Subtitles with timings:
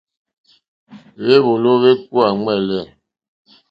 [1.23, 2.81] Hwéwòló hwékúwà ɱwɛ̂lɛ̂.